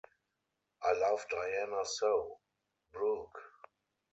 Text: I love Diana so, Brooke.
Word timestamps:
I 0.81 0.93
love 0.93 1.23
Diana 1.29 1.85
so, 1.85 2.39
Brooke. 2.91 3.39